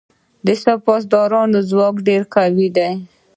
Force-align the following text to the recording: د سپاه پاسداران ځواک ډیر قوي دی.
د 0.45 0.47
سپاه 0.61 0.83
پاسداران 0.87 1.49
ځواک 1.69 1.95
ډیر 2.07 2.21
قوي 2.35 2.67
دی. 2.77 2.89